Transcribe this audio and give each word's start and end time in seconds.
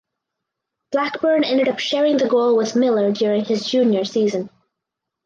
Blackburn 0.91 1.43
ended 1.43 1.67
up 1.67 1.77
sharing 1.77 2.17
the 2.17 2.27
goal 2.27 2.57
with 2.57 2.75
Miller 2.75 3.11
during 3.11 3.45
his 3.45 3.69
junior 3.69 4.03
season. 4.03 4.49